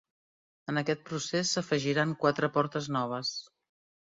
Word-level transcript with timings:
En 0.71 0.81
aquest 0.81 1.03
procés 1.09 1.51
s'afegiran 1.57 2.17
quatre 2.25 2.51
portes 2.57 2.89
noves. 2.97 3.39